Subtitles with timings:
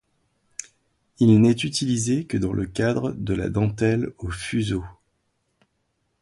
[1.19, 4.83] Il n’est utilisé que dans le cadre de la dentelle aux fuseaux.